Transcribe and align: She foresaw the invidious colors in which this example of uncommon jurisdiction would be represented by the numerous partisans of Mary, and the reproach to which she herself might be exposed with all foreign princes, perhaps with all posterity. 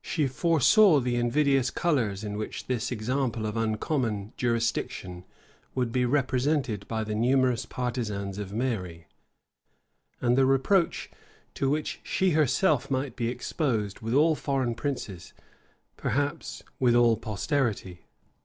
She 0.00 0.28
foresaw 0.28 1.00
the 1.00 1.16
invidious 1.16 1.68
colors 1.70 2.22
in 2.22 2.36
which 2.36 2.68
this 2.68 2.92
example 2.92 3.46
of 3.46 3.56
uncommon 3.56 4.32
jurisdiction 4.36 5.24
would 5.74 5.90
be 5.90 6.04
represented 6.04 6.86
by 6.86 7.02
the 7.02 7.16
numerous 7.16 7.66
partisans 7.66 8.38
of 8.38 8.52
Mary, 8.52 9.08
and 10.20 10.38
the 10.38 10.46
reproach 10.46 11.10
to 11.54 11.68
which 11.68 11.98
she 12.04 12.30
herself 12.30 12.92
might 12.92 13.16
be 13.16 13.26
exposed 13.28 13.98
with 13.98 14.14
all 14.14 14.36
foreign 14.36 14.76
princes, 14.76 15.32
perhaps 15.96 16.62
with 16.78 16.94
all 16.94 17.16
posterity. 17.16 18.06